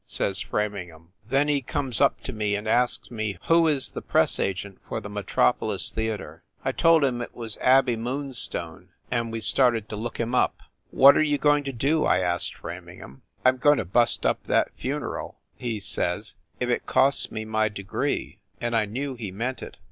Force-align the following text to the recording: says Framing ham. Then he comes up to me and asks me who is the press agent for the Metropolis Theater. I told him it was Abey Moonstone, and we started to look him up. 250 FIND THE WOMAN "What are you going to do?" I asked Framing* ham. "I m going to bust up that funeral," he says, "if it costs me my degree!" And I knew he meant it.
says 0.07 0.41
Framing 0.41 0.89
ham. 0.89 1.09
Then 1.29 1.47
he 1.47 1.61
comes 1.61 2.01
up 2.01 2.23
to 2.23 2.33
me 2.33 2.55
and 2.55 2.67
asks 2.67 3.11
me 3.11 3.37
who 3.47 3.67
is 3.67 3.89
the 3.89 4.01
press 4.01 4.39
agent 4.39 4.79
for 4.89 4.99
the 4.99 5.11
Metropolis 5.11 5.91
Theater. 5.91 6.41
I 6.65 6.71
told 6.71 7.03
him 7.03 7.21
it 7.21 7.35
was 7.35 7.59
Abey 7.61 7.95
Moonstone, 7.97 8.89
and 9.11 9.31
we 9.31 9.41
started 9.41 9.87
to 9.89 9.95
look 9.95 10.19
him 10.19 10.33
up. 10.33 10.55
250 10.89 10.89
FIND 10.89 10.89
THE 10.89 10.97
WOMAN 10.97 11.03
"What 11.03 11.17
are 11.17 11.29
you 11.29 11.37
going 11.37 11.63
to 11.65 11.71
do?" 11.87 12.05
I 12.05 12.17
asked 12.19 12.55
Framing* 12.55 12.97
ham. 12.97 13.21
"I 13.45 13.49
m 13.49 13.57
going 13.57 13.77
to 13.77 13.85
bust 13.85 14.25
up 14.25 14.43
that 14.45 14.73
funeral," 14.75 15.37
he 15.55 15.79
says, 15.79 16.33
"if 16.59 16.67
it 16.67 16.87
costs 16.87 17.31
me 17.31 17.45
my 17.45 17.69
degree!" 17.69 18.39
And 18.59 18.75
I 18.75 18.85
knew 18.85 19.13
he 19.13 19.29
meant 19.29 19.61
it. 19.61 19.77